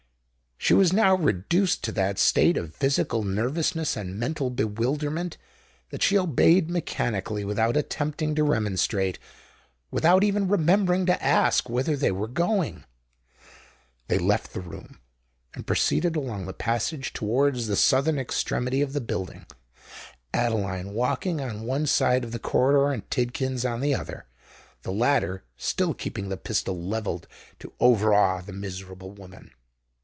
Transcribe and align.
She 0.63 0.75
was 0.75 0.93
now 0.93 1.15
reduced 1.15 1.83
to 1.85 1.91
that 1.93 2.19
state 2.19 2.55
of 2.55 2.75
physical 2.75 3.23
nervousness 3.23 3.97
and 3.97 4.19
mental 4.19 4.51
bewilderment, 4.51 5.35
that 5.89 6.03
she 6.03 6.15
obeyed 6.15 6.69
mechanically, 6.69 7.43
without 7.43 7.75
attempting 7.75 8.35
to 8.35 8.43
remonstrate—without 8.43 10.23
even 10.23 10.47
remembering 10.47 11.07
to 11.07 11.21
ask 11.21 11.67
whither 11.67 11.97
they 11.97 12.11
were 12.11 12.27
going. 12.27 12.83
They 14.07 14.19
left 14.19 14.53
the 14.53 14.61
room, 14.61 14.99
and 15.55 15.65
proceeded 15.65 16.15
along 16.15 16.45
the 16.45 16.53
passage 16.53 17.11
towards 17.11 17.65
the 17.65 17.75
southern 17.75 18.19
extremity 18.19 18.81
of 18.83 18.93
the 18.93 19.01
building,—Adeline 19.01 20.93
walking 20.93 21.41
on 21.41 21.63
one 21.63 21.87
side 21.87 22.23
of 22.23 22.33
the 22.33 22.37
corridor, 22.39 22.91
and 22.93 23.09
Tidkins 23.09 23.65
on 23.65 23.81
the 23.81 23.95
other—the 23.95 24.91
latter 24.91 25.43
still 25.57 25.95
keeping 25.95 26.29
the 26.29 26.37
pistol 26.37 26.79
levelled 26.79 27.27
to 27.57 27.73
over 27.79 28.13
awe 28.13 28.41
the 28.41 28.53
miserable 28.53 29.09
woman. 29.11 29.49